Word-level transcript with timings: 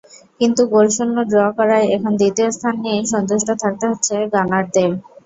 কিন্তু 0.39 0.61
গোলশূন্য 0.73 1.17
ড্র 1.31 1.39
করায় 1.57 1.87
এখন 1.95 2.11
দ্বিতীয় 2.19 2.49
স্থান 2.51 2.75
নিয়েই 2.83 3.05
সন্তুষ্ট 3.13 3.47
থাকতে 3.63 3.85
হচ্ছে 3.91 4.15
গানারদের। 4.33 4.89